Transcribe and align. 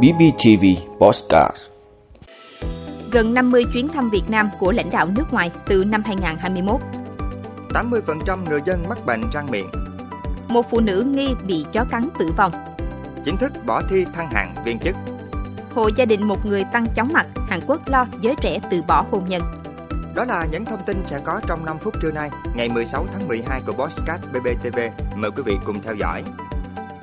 BBTV 0.00 0.64
Postcard. 0.98 1.56
Gần 3.12 3.34
50 3.34 3.64
chuyến 3.72 3.88
thăm 3.88 4.10
Việt 4.10 4.22
Nam 4.28 4.50
của 4.58 4.72
lãnh 4.72 4.90
đạo 4.90 5.06
nước 5.06 5.24
ngoài 5.32 5.50
từ 5.66 5.84
năm 5.84 6.02
2021 6.04 6.80
80% 7.68 8.44
người 8.44 8.60
dân 8.64 8.88
mắc 8.88 8.98
bệnh 9.06 9.22
răng 9.32 9.50
miệng. 9.50 9.66
Một 10.48 10.62
phụ 10.70 10.80
nữ 10.80 11.02
nghi 11.06 11.34
bị 11.46 11.66
chó 11.72 11.84
cắn 11.84 12.08
tử 12.18 12.30
vong. 12.36 12.52
Chính 13.24 13.36
thức 13.36 13.52
bỏ 13.66 13.82
thi 13.88 14.04
thăng 14.14 14.30
hạng 14.30 14.54
viên 14.64 14.78
chức. 14.78 14.96
Hộ 15.74 15.88
gia 15.96 16.04
đình 16.04 16.28
một 16.28 16.46
người 16.46 16.64
tăng 16.72 16.86
chóng 16.94 17.08
mặt, 17.12 17.26
Hàn 17.48 17.60
Quốc 17.66 17.88
lo 17.88 18.06
giới 18.20 18.34
trẻ 18.40 18.58
từ 18.70 18.82
bỏ 18.82 19.04
hôn 19.10 19.28
nhân. 19.28 19.42
Đó 20.16 20.24
là 20.24 20.46
những 20.52 20.64
thông 20.64 20.84
tin 20.86 21.06
sẽ 21.06 21.20
có 21.24 21.40
trong 21.46 21.64
5 21.64 21.78
phút 21.78 21.94
trưa 22.02 22.10
nay, 22.10 22.30
ngày 22.56 22.68
16 22.68 23.06
tháng 23.12 23.28
12 23.28 23.62
của 23.66 23.72
Postcard 23.72 24.26
BBTV. 24.32 24.78
Mời 25.16 25.30
quý 25.30 25.42
vị 25.46 25.54
cùng 25.64 25.82
theo 25.82 25.94
dõi. 25.94 26.22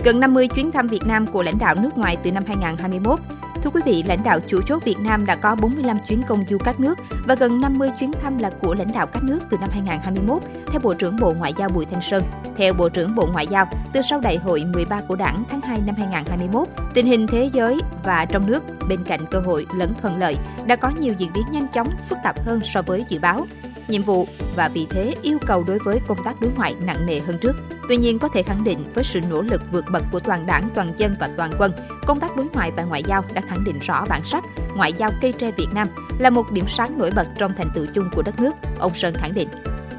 Gần 0.04 0.20
50 0.20 0.48
chuyến 0.48 0.72
thăm 0.72 0.88
Việt 0.88 1.06
Nam 1.06 1.28
của 1.28 1.44
lãnh 1.44 1.58
đạo 1.60 1.76
nước 1.76 1.98
ngoài 1.98 2.18
từ 2.24 2.32
năm 2.32 2.44
2021. 2.48 3.20
Thưa 3.64 3.70
quý 3.70 3.82
vị, 3.86 4.04
lãnh 4.08 4.24
đạo 4.24 4.40
chủ 4.48 4.62
chốt 4.62 4.84
Việt 4.86 5.00
Nam 5.00 5.26
đã 5.26 5.36
có 5.36 5.56
45 5.56 5.98
chuyến 6.08 6.22
công 6.28 6.46
du 6.50 6.58
các 6.58 6.80
nước 6.80 7.00
và 7.28 7.36
gần 7.36 7.62
50 7.62 7.90
chuyến 8.00 8.12
thăm 8.12 8.38
là 8.38 8.50
của 8.50 8.76
lãnh 8.76 8.94
đạo 8.94 9.08
các 9.08 9.24
nước 9.24 9.40
từ 9.50 9.58
năm 9.58 9.70
2021, 9.72 10.44
theo 10.68 10.80
Bộ 10.80 10.94
trưởng 10.94 11.16
Bộ 11.20 11.34
Ngoại 11.34 11.54
giao 11.60 11.70
Bùi 11.70 11.86
Thanh 11.86 12.02
Sơn. 12.02 12.24
Theo 12.58 12.74
Bộ 12.74 12.90
trưởng 12.90 13.16
Bộ 13.16 13.28
Ngoại 13.32 13.48
giao, 13.48 13.66
từ 13.94 14.02
sau 14.02 14.20
Đại 14.20 14.38
hội 14.38 14.66
13 14.74 15.02
của 15.08 15.16
Đảng 15.16 15.44
tháng 15.50 15.62
2 15.62 15.80
năm 15.86 15.96
2021, 15.96 16.68
tình 16.94 17.06
hình 17.06 17.28
thế 17.28 17.50
giới 17.54 17.80
và 18.04 18.26
trong 18.26 18.48
nước 18.48 18.64
bên 18.90 19.04
cạnh 19.04 19.26
cơ 19.32 19.40
hội 19.40 19.66
lẫn 19.76 19.94
thuận 20.02 20.18
lợi 20.18 20.38
đã 20.66 20.76
có 20.76 20.92
nhiều 21.00 21.14
diễn 21.18 21.34
biến 21.34 21.44
nhanh 21.52 21.68
chóng, 21.68 21.88
phức 22.10 22.18
tạp 22.24 22.46
hơn 22.46 22.60
so 22.64 22.82
với 22.82 23.06
dự 23.10 23.20
báo 23.20 23.48
nhiệm 23.90 24.04
vụ 24.04 24.28
và 24.56 24.70
vì 24.74 24.88
thế 24.90 25.16
yêu 25.22 25.38
cầu 25.46 25.64
đối 25.64 25.80
với 25.80 26.00
công 26.08 26.24
tác 26.24 26.42
đối 26.42 26.52
ngoại 26.56 26.76
nặng 26.80 27.06
nề 27.06 27.20
hơn 27.20 27.38
trước. 27.42 27.56
Tuy 27.90 27.98
nhiên 27.98 28.20
có 28.20 28.28
thể 28.28 28.44
khẳng 28.44 28.64
định 28.64 28.92
với 28.94 29.04
sự 29.04 29.22
nỗ 29.30 29.42
lực 29.42 29.62
vượt 29.72 29.86
bậc 29.92 30.04
của 30.12 30.20
toàn 30.20 30.46
đảng, 30.46 30.70
toàn 30.76 30.94
dân 30.98 31.16
và 31.20 31.30
toàn 31.38 31.52
quân, 31.60 31.72
công 32.08 32.20
tác 32.20 32.36
đối 32.36 32.46
ngoại 32.54 32.72
và 32.72 32.84
ngoại 32.84 33.04
giao 33.08 33.24
đã 33.34 33.42
khẳng 33.42 33.64
định 33.64 33.80
rõ 33.80 34.06
bản 34.10 34.22
sắc 34.26 34.44
ngoại 34.76 34.94
giao 34.94 35.10
cây 35.22 35.34
tre 35.34 35.52
Việt 35.52 35.68
Nam 35.74 35.88
là 36.20 36.30
một 36.30 36.52
điểm 36.52 36.66
sáng 36.68 36.98
nổi 36.98 37.12
bật 37.16 37.28
trong 37.38 37.54
thành 37.58 37.70
tựu 37.76 37.86
chung 37.96 38.10
của 38.16 38.22
đất 38.22 38.40
nước, 38.40 38.52
ông 38.80 38.96
Sơn 38.96 39.14
khẳng 39.14 39.34
định. 39.34 39.50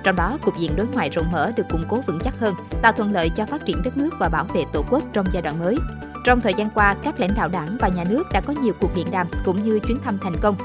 Trong 0.04 0.16
đó, 0.16 0.38
cục 0.42 0.58
diện 0.58 0.76
đối 0.76 0.86
ngoại 0.86 1.10
rộng 1.10 1.32
mở 1.32 1.52
được 1.56 1.66
củng 1.70 1.84
cố 1.88 2.00
vững 2.06 2.18
chắc 2.24 2.38
hơn, 2.40 2.54
tạo 2.82 2.92
thuận 2.92 3.12
lợi 3.12 3.30
cho 3.36 3.46
phát 3.46 3.64
triển 3.64 3.82
đất 3.82 3.96
nước 3.96 4.10
và 4.18 4.28
bảo 4.28 4.44
vệ 4.44 4.64
tổ 4.72 4.84
quốc 4.90 5.04
trong 5.12 5.26
giai 5.32 5.42
đoạn 5.42 5.58
mới. 5.58 5.76
Trong 6.24 6.40
thời 6.40 6.54
gian 6.54 6.70
qua, 6.70 6.96
các 7.02 7.20
lãnh 7.20 7.34
đạo 7.36 7.48
đảng 7.48 7.76
và 7.80 7.88
nhà 7.88 8.04
nước 8.10 8.22
đã 8.32 8.40
có 8.40 8.54
nhiều 8.62 8.72
cuộc 8.80 8.94
điện 8.94 9.06
đàm 9.10 9.26
cũng 9.44 9.64
như 9.64 9.78
chuyến 9.78 9.98
thăm 10.04 10.18
thành 10.22 10.36
công. 10.42 10.56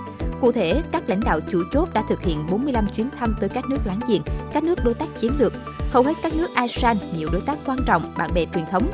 Cụ 0.45 0.51
thể, 0.51 0.81
các 0.91 1.09
lãnh 1.09 1.19
đạo 1.19 1.39
chủ 1.51 1.63
chốt 1.71 1.89
đã 1.93 2.03
thực 2.09 2.21
hiện 2.21 2.47
45 2.51 2.87
chuyến 2.95 3.09
thăm 3.19 3.35
tới 3.39 3.49
các 3.49 3.65
nước 3.69 3.77
láng 3.85 3.99
giềng, 4.07 4.21
các 4.53 4.63
nước 4.63 4.83
đối 4.83 4.93
tác 4.93 5.05
chiến 5.19 5.31
lược, 5.37 5.53
hầu 5.91 6.03
hết 6.03 6.13
các 6.23 6.33
nước 6.33 6.47
ASEAN, 6.55 6.97
nhiều 7.17 7.29
đối 7.31 7.41
tác 7.41 7.57
quan 7.65 7.77
trọng, 7.85 8.13
bạn 8.17 8.29
bè 8.33 8.45
truyền 8.53 8.65
thống. 8.71 8.87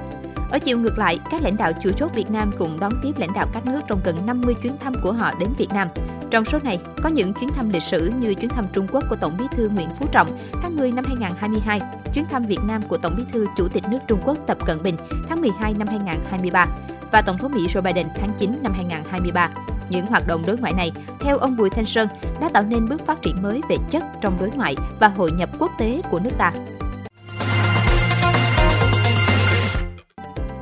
Ở 0.52 0.60
chiều 0.60 0.78
ngược 0.78 0.98
lại, 0.98 1.20
các 1.32 1.42
lãnh 1.42 1.58
đạo 1.58 1.72
chủ 1.84 1.92
chốt 1.98 2.12
Việt 2.16 2.32
Nam 2.32 2.52
cũng 2.58 2.80
đón 2.80 2.92
tiếp 3.04 3.12
lãnh 3.18 3.34
đạo 3.34 3.48
các 3.54 3.66
nước 3.66 3.82
trong 3.88 4.02
gần 4.04 4.18
50 4.26 4.56
chuyến 4.64 4.78
thăm 4.78 4.94
của 5.04 5.12
họ 5.12 5.34
đến 5.40 5.50
Việt 5.58 5.70
Nam. 5.74 5.88
Trong 6.30 6.46
số 6.46 6.60
này, 6.64 6.80
có 7.04 7.10
những 7.10 7.34
chuyến 7.34 7.50
thăm 7.50 7.70
lịch 7.70 7.84
sử 7.84 8.12
như 8.20 8.34
chuyến 8.34 8.50
thăm 8.50 8.66
Trung 8.74 8.88
Quốc 8.92 9.04
của 9.10 9.16
Tổng 9.16 9.38
bí 9.38 9.46
thư 9.52 9.70
Nguyễn 9.70 9.90
Phú 10.00 10.06
Trọng 10.12 10.28
tháng 10.62 10.76
10 10.76 10.92
năm 10.92 11.06
2022, 11.08 11.82
chuyến 12.14 12.26
thăm 12.26 12.46
Việt 12.46 12.60
Nam 12.64 12.82
của 12.82 12.98
Tổng 12.98 13.16
bí 13.18 13.24
thư 13.32 13.48
Chủ 13.58 13.68
tịch 13.68 13.84
nước 13.90 14.00
Trung 14.08 14.22
Quốc 14.26 14.38
Tập 14.48 14.58
Cận 14.66 14.84
Bình 14.84 14.96
tháng 15.30 15.42
12 15.42 15.74
năm 15.74 15.88
2023 15.88 16.66
và 17.12 17.22
Tổng 17.22 17.38
thống 17.38 17.52
Mỹ 17.52 17.68
Joe 17.68 17.82
Biden 17.82 18.08
tháng 18.16 18.32
9 18.40 18.58
năm 18.64 18.74
2023. 18.74 19.50
Những 19.92 20.08
hoạt 20.08 20.28
động 20.28 20.44
đối 20.48 20.58
ngoại 20.58 20.74
này, 20.74 20.92
theo 21.20 21.38
ông 21.38 21.58
Bùi 21.58 21.70
Thanh 21.70 21.86
Sơn, 21.86 22.08
đã 22.42 22.50
tạo 22.54 22.64
nên 22.64 22.90
bước 22.90 23.06
phát 23.06 23.22
triển 23.22 23.42
mới 23.42 23.62
về 23.70 23.76
chất 23.90 24.04
trong 24.22 24.38
đối 24.40 24.50
ngoại 24.56 24.76
và 25.00 25.08
hội 25.08 25.32
nhập 25.32 25.50
quốc 25.60 25.72
tế 25.80 26.02
của 26.12 26.20
nước 26.20 26.32
ta. 26.38 26.54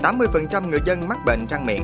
80% 0.01 0.69
người 0.69 0.79
dân 0.85 1.07
mắc 1.07 1.17
bệnh 1.25 1.45
răng 1.49 1.65
miệng 1.65 1.83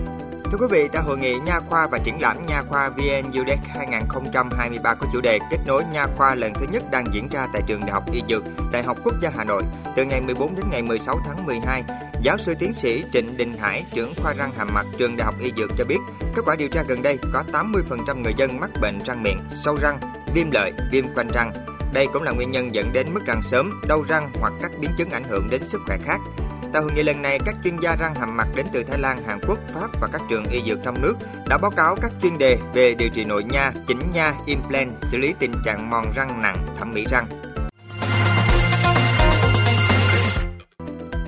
Thưa 0.56 0.68
quý 0.68 0.82
vị, 0.82 0.90
tại 0.94 1.04
hội 1.04 1.18
nghị 1.18 1.36
nha 1.46 1.60
khoa 1.60 1.88
và 1.88 1.98
triển 1.98 2.22
lãm 2.22 2.46
nha 2.46 2.64
khoa 2.70 2.90
VN 2.90 3.42
UDEC 3.42 3.60
2023 3.68 4.94
có 4.94 5.08
chủ 5.14 5.22
đề 5.22 5.40
kết 5.52 5.58
nối 5.66 5.84
nha 5.94 6.06
khoa 6.18 6.36
lần 6.36 6.54
thứ 6.54 6.66
nhất 6.72 6.84
đang 6.92 7.06
diễn 7.14 7.28
ra 7.32 7.48
tại 7.54 7.62
trường 7.68 7.80
Đại 7.80 7.92
học 7.92 8.04
Y 8.12 8.22
Dược, 8.30 8.44
Đại 8.72 8.84
học 8.84 8.98
Quốc 9.04 9.14
gia 9.22 9.30
Hà 9.38 9.44
Nội 9.44 9.64
từ 9.96 10.06
ngày 10.06 10.22
14 10.22 10.56
đến 10.56 10.66
ngày 10.72 10.82
16 10.82 11.20
tháng 11.26 11.46
12. 11.46 11.84
Giáo 12.22 12.38
sư 12.38 12.54
tiến 12.60 12.74
sĩ 12.74 13.04
Trịnh 13.14 13.38
Đình 13.38 13.58
Hải, 13.58 13.86
trưởng 13.94 14.14
khoa 14.24 14.34
răng 14.34 14.52
hàm 14.58 14.68
mặt 14.74 14.86
trường 14.98 15.18
Đại 15.18 15.26
học 15.26 15.36
Y 15.40 15.52
Dược 15.58 15.70
cho 15.78 15.86
biết, 15.86 16.00
kết 16.36 16.42
quả 16.46 16.56
điều 16.56 16.70
tra 16.70 16.84
gần 16.88 17.02
đây 17.02 17.18
có 17.34 17.44
80% 17.54 18.22
người 18.22 18.34
dân 18.38 18.60
mắc 18.60 18.70
bệnh 18.82 19.00
răng 19.06 19.24
miệng, 19.24 19.40
sâu 19.50 19.78
răng, 19.82 20.00
viêm 20.34 20.52
lợi, 20.52 20.74
viêm 20.92 21.06
quanh 21.16 21.28
răng. 21.34 21.54
Đây 21.94 22.08
cũng 22.14 22.24
là 22.24 22.32
nguyên 22.32 22.52
nhân 22.52 22.76
dẫn 22.76 22.94
đến 22.94 23.08
mất 23.14 23.22
răng 23.26 23.42
sớm, 23.42 23.82
đau 23.88 24.04
răng 24.10 24.32
hoặc 24.42 24.54
các 24.62 24.72
biến 24.80 24.92
chứng 24.98 25.10
ảnh 25.10 25.24
hưởng 25.30 25.50
đến 25.50 25.64
sức 25.64 25.82
khỏe 25.86 25.98
khác. 26.06 26.20
Tại 26.76 26.84
hội 26.84 26.92
nghị 26.96 27.04
lần 27.04 27.22
này, 27.22 27.40
các 27.46 27.56
chuyên 27.64 27.78
gia 27.82 27.96
răng 27.96 28.16
hàm 28.16 28.38
mặt 28.38 28.48
đến 28.56 28.66
từ 28.74 28.84
Thái 28.84 29.00
Lan, 29.00 29.18
Hàn 29.28 29.40
Quốc, 29.48 29.60
Pháp 29.74 30.02
và 30.02 30.08
các 30.12 30.22
trường 30.30 30.44
y 30.46 30.62
dược 30.62 30.80
trong 30.84 31.02
nước 31.02 31.14
đã 31.48 31.58
báo 31.58 31.72
cáo 31.72 31.96
các 32.02 32.12
chuyên 32.22 32.38
đề 32.38 32.58
về 32.74 32.96
điều 32.96 33.10
trị 33.10 33.24
nội 33.24 33.44
nha, 33.44 33.72
chỉnh 33.88 34.00
nha, 34.14 34.34
implant, 34.46 35.00
xử 35.02 35.18
lý 35.18 35.34
tình 35.40 35.52
trạng 35.64 35.90
mòn 35.90 36.06
răng 36.16 36.42
nặng, 36.42 36.76
thẩm 36.80 36.94
mỹ 36.94 37.06
răng. 37.10 37.26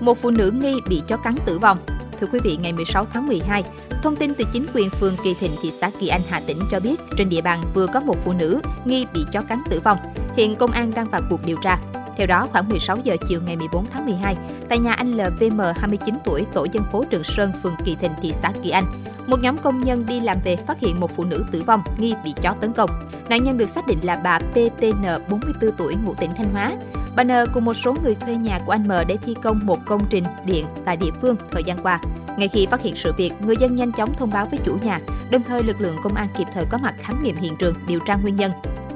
Một 0.02 0.18
phụ 0.18 0.30
nữ 0.30 0.52
nghi 0.52 0.76
bị 0.90 1.02
chó 1.08 1.18
cắn 1.18 1.36
tử 1.46 1.60
vong. 1.60 1.78
Thưa 2.20 2.28
quý 2.32 2.40
vị, 2.44 2.58
ngày 2.62 2.74
16 2.74 3.08
tháng 3.14 3.28
12, 3.28 3.64
thông 4.04 4.16
tin 4.16 4.34
từ 4.36 4.46
chính 4.54 4.66
quyền 4.74 4.90
phường 4.90 5.18
Kỳ 5.24 5.34
Thịnh, 5.34 5.52
thị 5.62 5.72
xã 5.82 5.92
Kỳ 6.00 6.08
Anh, 6.08 6.22
Hà 6.30 6.40
Tĩnh 6.40 6.60
cho 6.72 6.80
biết 6.80 6.96
trên 7.18 7.30
địa 7.30 7.42
bàn 7.42 7.62
vừa 7.74 7.88
có 7.88 8.00
một 8.00 8.16
phụ 8.26 8.34
nữ 8.34 8.60
nghi 8.86 9.06
bị 9.14 9.26
chó 9.34 9.42
cắn 9.42 9.62
tử 9.70 9.80
vong. 9.80 9.98
Hiện 10.38 10.56
công 10.56 10.72
an 10.72 10.92
đang 10.96 11.10
vào 11.10 11.22
cuộc 11.30 11.46
điều 11.46 11.58
tra. 11.64 11.80
Theo 12.18 12.28
đó, 12.28 12.48
khoảng 12.52 12.70
16 12.70 12.98
giờ 13.04 13.16
chiều 13.30 13.42
ngày 13.46 13.56
14 13.56 13.86
tháng 13.92 14.06
12, 14.06 14.36
tại 14.70 14.78
nhà 14.78 14.94
anh 14.94 15.18
LVM 15.18 15.62
29 15.76 16.16
tuổi, 16.26 16.46
tổ 16.54 16.68
dân 16.72 16.84
phố 16.92 17.04
Trường 17.10 17.24
Sơn, 17.24 17.52
phường 17.64 17.76
Kỳ 17.86 17.96
Thịnh, 17.96 18.12
thị 18.22 18.34
xã 18.34 18.52
Kỳ 18.64 18.70
Anh, 18.70 19.04
một 19.28 19.40
nhóm 19.42 19.58
công 19.58 19.82
nhân 19.82 20.06
đi 20.06 20.20
làm 20.20 20.38
về 20.44 20.56
phát 20.56 20.80
hiện 20.80 21.00
một 21.00 21.12
phụ 21.16 21.24
nữ 21.24 21.46
tử 21.52 21.64
vong 21.68 21.82
nghi 21.98 22.14
bị 22.24 22.34
chó 22.42 22.54
tấn 22.62 22.74
công. 22.74 22.90
Nạn 23.30 23.44
nhân 23.44 23.58
được 23.58 23.70
xác 23.70 23.88
định 23.88 24.00
là 24.04 24.22
bà 24.24 24.40
PTN 24.40 25.04
44 25.30 25.72
tuổi 25.78 25.96
ngụ 26.06 26.14
tỉnh 26.14 26.32
Thanh 26.38 26.54
Hóa. 26.54 26.72
Bà 27.16 27.24
N 27.24 27.30
cùng 27.54 27.66
một 27.66 27.74
số 27.74 27.96
người 28.04 28.16
thuê 28.16 28.36
nhà 28.36 28.60
của 28.66 28.72
anh 28.72 28.88
M 28.88 28.92
để 29.08 29.18
thi 29.18 29.36
công 29.44 29.66
một 29.66 29.80
công 29.86 30.02
trình 30.10 30.24
điện 30.46 30.66
tại 30.86 30.98
địa 30.98 31.12
phương 31.22 31.36
thời 31.52 31.64
gian 31.64 31.78
qua. 31.78 32.00
Ngay 32.38 32.48
khi 32.48 32.68
phát 32.72 32.82
hiện 32.82 32.96
sự 32.96 33.14
việc, 33.18 33.34
người 33.42 33.56
dân 33.60 33.76
nhanh 33.76 33.92
chóng 33.92 34.14
thông 34.14 34.30
báo 34.30 34.46
với 34.46 34.60
chủ 34.66 34.78
nhà, 34.84 35.00
đồng 35.32 35.44
thời 35.44 35.64
lực 35.64 35.82
lượng 35.82 35.96
công 36.04 36.16
an 36.16 36.28
kịp 36.38 36.48
thời 36.54 36.66
có 36.70 36.78
mặt 36.78 36.96
khám 37.00 37.24
nghiệm 37.24 37.36
hiện 37.36 37.56
trường, 37.60 37.76
điều 37.88 38.00
tra 38.00 38.16
nguyên 38.16 38.36
nhân. 38.36 38.52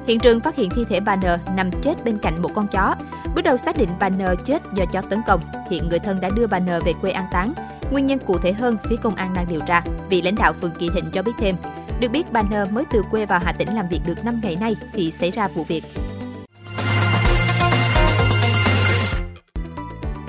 Hiện 0.06 0.18
trường 0.18 0.40
phát 0.40 0.56
hiện 0.56 0.70
thi 0.70 0.84
thể 0.88 1.00
bà 1.00 1.16
N 1.16 1.20
nằm 1.56 1.70
chết 1.82 2.04
bên 2.04 2.18
cạnh 2.18 2.42
một 2.42 2.50
con 2.54 2.68
chó. 2.68 2.94
Bước 3.34 3.42
đầu 3.42 3.56
xác 3.56 3.76
định 3.76 3.88
bà 4.00 4.08
N 4.08 4.20
chết 4.44 4.62
do 4.74 4.84
chó 4.92 5.00
tấn 5.00 5.22
công. 5.26 5.40
Hiện 5.70 5.88
người 5.88 5.98
thân 5.98 6.20
đã 6.20 6.28
đưa 6.34 6.46
bà 6.46 6.58
N 6.58 6.66
về 6.84 6.92
quê 7.00 7.10
an 7.10 7.26
táng. 7.32 7.52
Nguyên 7.90 8.06
nhân 8.06 8.18
cụ 8.26 8.38
thể 8.38 8.52
hơn, 8.52 8.76
phía 8.84 8.96
công 8.96 9.14
an 9.14 9.34
đang 9.34 9.48
điều 9.48 9.60
tra. 9.60 9.82
Vị 10.08 10.22
lãnh 10.22 10.34
đạo 10.34 10.52
phường 10.52 10.70
Kỳ 10.78 10.88
Thịnh 10.94 11.10
cho 11.12 11.22
biết 11.22 11.32
thêm, 11.38 11.56
được 12.00 12.10
biết 12.10 12.32
bà 12.32 12.42
N 12.42 12.74
mới 12.74 12.84
từ 12.92 13.02
quê 13.10 13.26
vào 13.26 13.40
Hà 13.44 13.52
Tĩnh 13.52 13.74
làm 13.74 13.88
việc 13.88 14.00
được 14.06 14.24
5 14.24 14.40
ngày 14.42 14.56
nay 14.56 14.76
thì 14.92 15.10
xảy 15.10 15.30
ra 15.30 15.48
vụ 15.48 15.64
việc. 15.64 15.84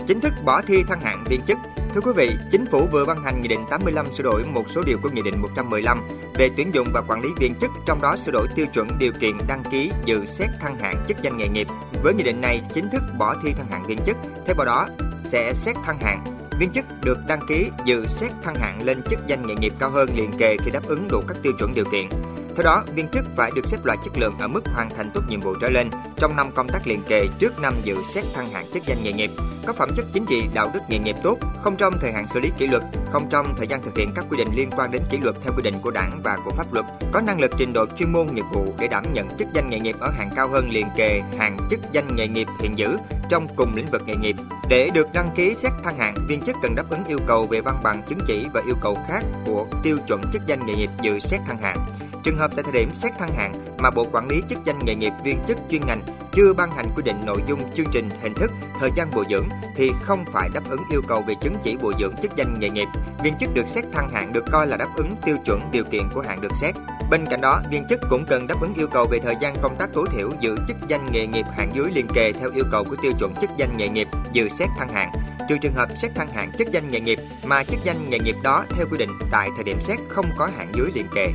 Chính 0.08 0.22
thức 0.22 0.34
bỏ 0.46 0.62
thi 0.68 0.76
thăng 0.90 1.02
hạng 1.02 1.24
viên 1.30 1.42
chức 1.42 1.58
Thưa 1.94 2.02
quý 2.02 2.12
vị, 2.16 2.38
Chính 2.52 2.66
phủ 2.66 2.88
vừa 2.92 3.06
ban 3.06 3.24
hành 3.24 3.42
Nghị 3.42 3.48
định 3.48 3.66
85 3.70 4.12
sửa 4.12 4.24
đổi 4.24 4.46
một 4.46 4.70
số 4.70 4.82
điều 4.86 4.98
của 5.04 5.10
Nghị 5.14 5.22
định 5.22 5.42
115 5.42 6.08
về 6.36 6.50
tuyển 6.58 6.74
dụng 6.74 6.88
và 6.94 7.02
quản 7.08 7.22
lý 7.22 7.30
viên 7.38 7.56
chức, 7.56 7.72
trong 7.86 8.02
đó 8.02 8.16
sửa 8.16 8.32
đổi 8.32 8.48
tiêu 8.56 8.66
chuẩn 8.74 8.88
điều 9.00 9.12
kiện 9.20 9.38
đăng 9.48 9.64
ký 9.72 9.92
dự 10.06 10.26
xét 10.26 10.48
thăng 10.60 10.80
hạng 10.80 11.06
chức 11.08 11.18
danh 11.22 11.38
nghề 11.38 11.48
nghiệp. 11.48 11.68
Với 12.04 12.14
nghị 12.14 12.24
định 12.24 12.42
này, 12.42 12.62
chính 12.74 12.90
thức 12.90 13.02
bỏ 13.20 13.36
thi 13.44 13.54
thăng 13.58 13.70
hạng 13.70 13.88
viên 13.88 13.98
chức, 14.06 14.18
thay 14.46 14.56
vào 14.58 14.66
đó 14.66 14.88
sẽ 15.26 15.54
xét 15.54 15.76
thăng 15.84 16.00
hạng. 16.00 16.24
Viên 16.60 16.72
chức 16.72 16.86
được 17.04 17.18
đăng 17.28 17.48
ký 17.48 17.70
dự 17.86 18.08
xét 18.08 18.32
thăng 18.44 18.56
hạng 18.56 18.84
lên 18.84 19.02
chức 19.10 19.20
danh 19.28 19.48
nghề 19.48 19.56
nghiệp 19.56 19.74
cao 19.80 19.90
hơn 19.90 20.10
liền 20.16 20.32
kề 20.38 20.58
khi 20.66 20.72
đáp 20.72 20.84
ứng 20.86 21.08
đủ 21.08 21.22
các 21.28 21.38
tiêu 21.44 21.54
chuẩn 21.60 21.74
điều 21.74 21.86
kiện. 21.86 22.10
Theo 22.56 22.64
đó, 22.64 22.84
viên 22.96 23.08
chức 23.08 23.26
phải 23.38 23.52
được 23.56 23.68
xếp 23.68 23.86
loại 23.86 23.98
chất 24.06 24.18
lượng 24.18 24.38
ở 24.40 24.48
mức 24.48 24.64
hoàn 24.74 24.90
thành 24.90 25.12
tốt 25.14 25.22
nhiệm 25.30 25.42
vụ 25.42 25.56
trở 25.62 25.70
lên 25.70 25.90
trong 26.18 26.36
năm 26.36 26.52
công 26.56 26.70
tác 26.70 26.88
liền 26.88 27.02
kề 27.10 27.28
trước 27.40 27.60
năm 27.60 27.74
dự 27.84 27.96
xét 28.04 28.26
thăng 28.34 28.50
hạng 28.50 28.66
chức 28.74 28.84
danh 28.86 29.04
nghề 29.04 29.14
nghiệp, 29.14 29.32
có 29.68 29.74
phẩm 29.74 29.90
chất 29.96 30.06
chính 30.14 30.26
trị, 30.26 30.44
đạo 30.54 30.72
đức 30.74 30.80
nghề 30.90 31.00
nghiệp 31.00 31.16
tốt, 31.24 31.38
không 31.62 31.76
trong 31.78 31.94
thời 32.02 32.12
hạn 32.12 32.28
xử 32.28 32.40
lý 32.40 32.50
kỷ 32.58 32.68
luật, 32.68 32.84
không 33.12 33.30
trong 33.30 33.54
thời 33.58 33.68
gian 33.68 33.82
thực 33.84 33.98
hiện 33.98 34.12
các 34.16 34.26
quy 34.30 34.38
định 34.38 34.48
liên 34.56 34.70
quan 34.78 34.92
đến 34.92 35.02
kỷ 35.12 35.18
luật 35.18 35.36
theo 35.44 35.54
quy 35.58 35.64
định 35.64 35.76
của 35.82 35.92
Đảng 35.92 36.22
và 36.24 36.38
của 36.46 36.52
pháp 36.52 36.74
luật, 36.74 36.86
có 37.12 37.22
năng 37.22 37.40
lực 37.40 37.52
trình 37.58 37.74
độ 37.74 37.86
chuyên 37.98 38.12
môn 38.12 38.28
nghiệp 38.28 38.46
vụ 38.54 38.74
để 38.80 38.88
đảm 38.88 39.14
nhận 39.14 39.28
chức 39.40 39.48
danh 39.54 39.70
nghề 39.70 39.80
nghiệp 39.80 39.96
ở 40.00 40.12
hàng 40.12 40.30
cao 40.36 40.48
hơn 40.48 40.70
liền 40.70 40.88
kề 40.98 41.22
hàng 41.38 41.58
chức 41.70 41.80
danh 41.92 42.16
nghề 42.16 42.28
nghiệp 42.28 42.48
hiện 42.60 42.78
giữ 42.78 42.98
trong 43.30 43.48
cùng 43.56 43.76
lĩnh 43.76 43.88
vực 43.92 44.02
nghề 44.06 44.16
nghiệp. 44.16 44.36
Để 44.70 44.90
được 44.94 45.08
đăng 45.14 45.32
ký 45.36 45.56
xét 45.56 45.72
thăng 45.84 45.98
hạng, 45.98 46.16
viên 46.28 46.42
chức 46.42 46.56
cần 46.62 46.76
đáp 46.76 46.90
ứng 46.90 47.06
yêu 47.08 47.20
cầu 47.28 47.46
về 47.46 47.62
văn 47.62 47.80
bằng 47.84 48.04
chứng 48.10 48.20
chỉ 48.28 48.46
và 48.54 48.62
yêu 48.66 48.76
cầu 48.82 48.98
khác 49.08 49.22
của 49.46 49.66
tiêu 49.84 49.98
chuẩn 50.08 50.22
chức 50.34 50.42
danh 50.48 50.66
nghề 50.66 50.76
nghiệp 50.76 50.90
dự 51.02 51.20
xét 51.20 51.40
thăng 51.48 51.60
hạng. 51.60 51.78
Trường 52.24 52.38
hợp 52.38 52.52
tại 52.56 52.64
thời 52.64 52.74
điểm 52.74 52.94
xét 52.94 53.12
thăng 53.18 53.36
hạng 53.36 53.54
mà 53.78 53.90
Bộ 53.90 54.08
Quản 54.12 54.28
lý 54.28 54.42
chức 54.50 54.66
danh 54.66 54.80
nghề 54.86 54.96
nghiệp 54.96 55.14
viên 55.24 55.38
chức 55.48 55.58
chuyên 55.70 55.82
ngành 55.88 56.02
chưa 56.34 56.54
ban 56.54 56.72
hành 56.72 56.86
quy 56.96 57.04
định 57.04 57.26
nội 57.26 57.44
dung 57.48 57.60
chương 57.76 57.86
trình, 57.92 58.10
hình 58.22 58.34
thức, 58.34 58.52
thời 58.80 58.90
gian 58.96 59.12
bồi 59.16 59.26
dưỡng 59.30 59.50
thì 59.78 59.92
không 60.02 60.26
phải 60.34 60.50
đáp 60.54 60.62
ứng 60.70 60.82
yêu 60.92 61.02
cầu 61.08 61.22
về 61.22 61.34
chứng 61.42 61.56
chỉ 61.64 61.78
bồi 61.78 61.94
dưỡng 62.00 62.14
chức 62.22 62.36
danh 62.36 62.60
nghề 62.60 62.70
nghiệp. 62.70 62.88
Viên 63.24 63.34
chức 63.38 63.54
được 63.54 63.68
xét 63.68 63.84
thăng 63.94 64.10
hạng 64.10 64.34
được 64.34 64.44
coi 64.52 64.68
là 64.68 64.78
đáp 64.78 64.90
ứng 64.96 65.16
tiêu 65.26 65.38
chuẩn 65.46 65.72
điều 65.72 65.84
kiện 65.84 66.04
của 66.14 66.22
hạng 66.22 66.42
được 66.42 66.56
xét. 66.56 66.76
Bên 67.10 67.26
cạnh 67.30 67.42
đó, 67.42 67.62
viên 67.72 67.88
chức 67.88 68.00
cũng 68.10 68.26
cần 68.26 68.48
đáp 68.48 68.62
ứng 68.62 68.74
yêu 68.74 68.88
cầu 68.88 69.08
về 69.12 69.20
thời 69.20 69.36
gian 69.42 69.56
công 69.62 69.76
tác 69.80 69.90
tối 69.94 70.08
thiểu 70.16 70.30
giữ 70.40 70.58
chức 70.68 70.78
danh 70.88 71.06
nghề 71.12 71.28
nghiệp 71.28 71.46
hạng 71.58 71.76
dưới 71.76 71.92
liền 71.92 72.08
kề 72.08 72.32
theo 72.32 72.50
yêu 72.56 72.66
cầu 72.72 72.84
của 72.84 72.96
tiêu 73.04 73.12
chuẩn 73.20 73.36
chức 73.36 73.50
danh 73.58 73.78
nghề 73.78 73.90
nghiệp 73.90 74.08
dự 74.34 74.50
xét 74.50 74.70
thăng 74.78 74.90
hạng. 74.90 75.12
trừ 75.50 75.58
trường 75.62 75.74
hợp 75.74 75.98
xét 75.98 76.16
thăng 76.16 76.34
hạng 76.34 76.52
chức 76.58 76.72
danh 76.72 76.92
nghề 76.92 77.00
nghiệp 77.00 77.20
mà 77.44 77.64
chức 77.64 77.84
danh 77.84 78.10
nghề 78.10 78.20
nghiệp 78.20 78.36
đó 78.44 78.66
theo 78.70 78.86
quy 78.92 78.98
định 78.98 79.10
tại 79.32 79.50
thời 79.56 79.64
điểm 79.64 79.82
xét 79.82 80.00
không 80.10 80.26
có 80.38 80.50
hạng 80.58 80.72
dưới 80.74 80.92
liền 80.94 81.06
kề. 81.16 81.28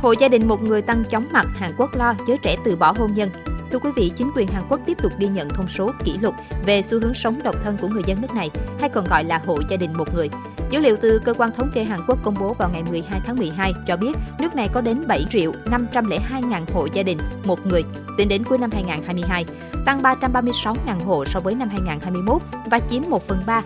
Hộ 0.00 0.12
gia 0.12 0.28
đình 0.28 0.48
một 0.48 0.62
người 0.62 0.82
tăng 0.82 1.04
chóng 1.10 1.26
mặt, 1.32 1.46
Hàn 1.54 1.70
Quốc 1.78 1.96
lo 1.96 2.14
giới 2.26 2.38
trẻ 2.42 2.56
từ 2.64 2.76
bỏ 2.76 2.94
hôn 2.98 3.14
nhân. 3.14 3.30
Thưa 3.72 3.78
quý 3.78 3.90
vị, 3.96 4.12
chính 4.16 4.30
quyền 4.36 4.48
Hàn 4.48 4.64
Quốc 4.68 4.80
tiếp 4.86 4.98
tục 5.02 5.12
ghi 5.18 5.28
nhận 5.28 5.48
thông 5.48 5.68
số 5.68 5.90
kỷ 6.04 6.18
lục 6.18 6.34
về 6.66 6.82
xu 6.82 7.00
hướng 7.00 7.14
sống 7.14 7.42
độc 7.42 7.56
thân 7.64 7.76
của 7.80 7.88
người 7.88 8.02
dân 8.06 8.20
nước 8.20 8.34
này, 8.34 8.50
hay 8.80 8.88
còn 8.88 9.04
gọi 9.04 9.24
là 9.24 9.42
hộ 9.46 9.58
gia 9.70 9.76
đình 9.76 9.92
một 9.92 10.14
người. 10.14 10.28
Dữ 10.70 10.80
liệu 10.80 10.96
từ 11.00 11.18
cơ 11.24 11.34
quan 11.34 11.52
thống 11.52 11.70
kê 11.74 11.84
Hàn 11.84 12.00
Quốc 12.06 12.18
công 12.22 12.34
bố 12.40 12.54
vào 12.54 12.70
ngày 12.70 12.82
12 12.82 13.20
tháng 13.26 13.36
12 13.36 13.72
cho 13.86 13.96
biết 13.96 14.12
nước 14.38 14.54
này 14.54 14.68
có 14.72 14.80
đến 14.80 15.06
7 15.06 15.24
triệu 15.30 15.52
502 15.70 16.42
ngàn 16.42 16.66
hộ 16.72 16.88
gia 16.92 17.02
đình 17.02 17.18
một 17.44 17.66
người 17.66 17.82
tính 18.18 18.28
đến 18.28 18.44
cuối 18.44 18.58
năm 18.58 18.70
2022, 18.72 19.44
tăng 19.86 20.02
336 20.02 20.76
ngàn 20.86 21.00
hộ 21.00 21.24
so 21.24 21.40
với 21.40 21.54
năm 21.54 21.68
2021 21.68 22.42
và 22.70 22.78
chiếm 22.78 23.02
1 23.08 23.28
phần 23.28 23.42
3 23.46 23.62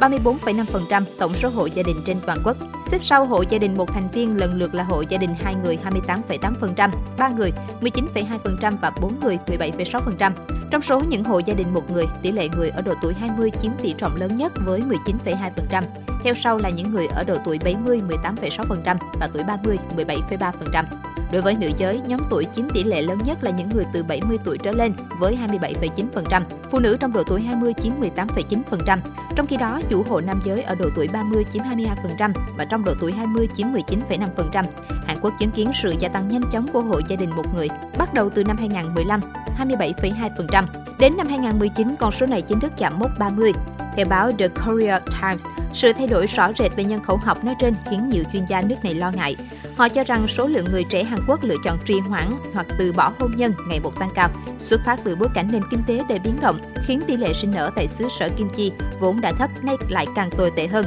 34,5% 0.00 1.02
tổng 1.18 1.34
số 1.34 1.48
hộ 1.48 1.66
gia 1.66 1.82
đình 1.82 1.96
trên 2.06 2.16
toàn 2.26 2.38
quốc. 2.44 2.56
Xếp 2.90 2.98
sau 3.02 3.26
hộ 3.26 3.44
gia 3.48 3.58
đình 3.58 3.76
một 3.76 3.92
thành 3.92 4.08
viên 4.12 4.36
lần 4.36 4.54
lượt 4.54 4.74
là 4.74 4.84
hộ 4.84 5.00
gia 5.00 5.18
đình 5.18 5.34
hai 5.40 5.54
người 5.54 5.78
28,8%, 5.84 6.90
ba 7.18 7.28
người 7.28 7.52
19,2% 7.80 8.76
và 8.80 8.92
bốn 9.00 9.20
người 9.20 9.38
17,6%. 9.46 10.32
Trong 10.70 10.82
số 10.82 11.00
những 11.00 11.24
hộ 11.24 11.38
gia 11.38 11.54
đình 11.54 11.74
một 11.74 11.90
người, 11.90 12.04
tỷ 12.22 12.32
lệ 12.32 12.48
người 12.56 12.70
ở 12.70 12.82
độ 12.82 12.94
tuổi 13.02 13.14
20 13.14 13.50
chiếm 13.62 13.72
tỷ 13.82 13.94
trọng 13.98 14.16
lớn 14.16 14.36
nhất 14.36 14.52
với 14.64 14.82
19,2%. 15.06 15.82
Theo 16.24 16.34
sau 16.34 16.58
là 16.58 16.68
những 16.68 16.92
người 16.92 17.06
ở 17.06 17.24
độ 17.24 17.36
tuổi 17.44 17.58
70 17.64 18.02
18,6% 18.08 18.96
và 19.20 19.28
tuổi 19.34 19.44
30 19.44 19.78
17,3%. 19.96 20.84
Đối 21.32 21.42
với 21.42 21.54
nữ 21.54 21.70
giới, 21.76 22.00
nhóm 22.00 22.20
tuổi 22.30 22.46
chiếm 22.54 22.68
tỷ 22.68 22.84
lệ 22.84 23.02
lớn 23.02 23.18
nhất 23.24 23.44
là 23.44 23.50
những 23.50 23.68
người 23.68 23.84
từ 23.92 24.02
70 24.02 24.38
tuổi 24.44 24.58
trở 24.58 24.72
lên 24.72 24.92
với 25.18 25.38
27,9%, 25.48 26.42
phụ 26.70 26.78
nữ 26.78 26.96
trong 27.00 27.12
độ 27.12 27.22
tuổi 27.26 27.42
20 27.42 27.72
chiếm 27.82 27.92
18,9%. 28.00 28.98
Trong 29.36 29.46
khi 29.46 29.56
đó, 29.56 29.80
chủ 29.90 30.02
hộ 30.08 30.20
nam 30.20 30.40
giới 30.44 30.62
ở 30.62 30.74
độ 30.74 30.90
tuổi 30.96 31.08
30 31.12 31.44
chiếm 31.52 31.62
22% 31.62 32.32
và 32.58 32.64
trong 32.64 32.84
độ 32.84 32.92
tuổi 33.00 33.12
20 33.12 33.48
chiếm 33.56 33.66
19,5%. 33.66 34.64
Hàn 35.06 35.16
Quốc 35.20 35.34
chứng 35.38 35.50
kiến 35.50 35.70
sự 35.82 35.94
gia 35.98 36.08
tăng 36.08 36.28
nhanh 36.28 36.50
chóng 36.52 36.68
của 36.72 36.80
hộ 36.80 37.00
gia 37.08 37.16
đình 37.16 37.30
một 37.36 37.54
người 37.54 37.68
bắt 37.98 38.14
đầu 38.14 38.30
từ 38.30 38.44
năm 38.44 38.56
2015, 38.56 39.20
27,2%. 39.58 40.64
Đến 40.98 41.16
năm 41.16 41.26
2019, 41.26 41.96
con 41.98 42.12
số 42.12 42.26
này 42.26 42.42
chính 42.42 42.60
thức 42.60 42.72
chạm 42.78 42.98
mốc 42.98 43.18
30. 43.18 43.52
Theo 43.98 44.06
báo 44.10 44.32
The 44.38 44.48
Korea 44.48 44.98
Times, 44.98 45.44
sự 45.72 45.92
thay 45.92 46.06
đổi 46.06 46.26
rõ 46.26 46.52
rệt 46.52 46.76
về 46.76 46.84
nhân 46.84 47.02
khẩu 47.02 47.16
học 47.16 47.44
nói 47.44 47.54
trên 47.60 47.74
khiến 47.90 48.08
nhiều 48.08 48.24
chuyên 48.32 48.44
gia 48.48 48.62
nước 48.62 48.76
này 48.82 48.94
lo 48.94 49.10
ngại. 49.10 49.36
Họ 49.76 49.88
cho 49.88 50.04
rằng 50.04 50.28
số 50.28 50.46
lượng 50.46 50.64
người 50.72 50.84
trẻ 50.84 51.04
Hàn 51.04 51.18
Quốc 51.26 51.44
lựa 51.44 51.56
chọn 51.64 51.78
trì 51.84 52.00
hoãn 52.00 52.38
hoặc 52.54 52.66
từ 52.78 52.92
bỏ 52.92 53.12
hôn 53.18 53.36
nhân 53.36 53.52
ngày 53.68 53.80
một 53.80 53.98
tăng 53.98 54.10
cao, 54.14 54.30
xuất 54.58 54.80
phát 54.86 55.00
từ 55.04 55.16
bối 55.16 55.28
cảnh 55.34 55.48
nền 55.52 55.62
kinh 55.70 55.82
tế 55.86 56.00
đầy 56.08 56.18
biến 56.18 56.40
động, 56.40 56.58
khiến 56.86 57.00
tỷ 57.06 57.16
lệ 57.16 57.32
sinh 57.34 57.50
nở 57.50 57.70
tại 57.76 57.88
xứ 57.88 58.08
sở 58.18 58.28
Kim 58.28 58.48
Chi 58.56 58.72
vốn 59.00 59.20
đã 59.20 59.32
thấp 59.32 59.50
nay 59.62 59.76
lại 59.88 60.06
càng 60.14 60.30
tồi 60.30 60.50
tệ 60.56 60.66
hơn. 60.66 60.84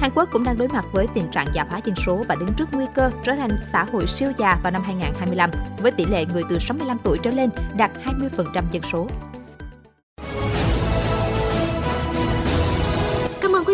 Hàn 0.00 0.10
Quốc 0.14 0.28
cũng 0.32 0.44
đang 0.44 0.58
đối 0.58 0.68
mặt 0.68 0.84
với 0.92 1.06
tình 1.14 1.30
trạng 1.30 1.46
già 1.54 1.64
hóa 1.70 1.80
dân 1.84 1.96
số 1.96 2.22
và 2.28 2.34
đứng 2.34 2.54
trước 2.56 2.68
nguy 2.72 2.86
cơ 2.94 3.10
trở 3.24 3.32
thành 3.34 3.50
xã 3.72 3.84
hội 3.84 4.06
siêu 4.06 4.32
già 4.38 4.58
vào 4.62 4.72
năm 4.72 4.82
2025, 4.82 5.50
với 5.78 5.92
tỷ 5.92 6.04
lệ 6.04 6.24
người 6.32 6.42
từ 6.50 6.58
65 6.58 6.98
tuổi 7.04 7.18
trở 7.22 7.30
lên 7.30 7.50
đạt 7.76 7.90
20% 8.04 8.62
dân 8.72 8.82
số. 8.82 9.06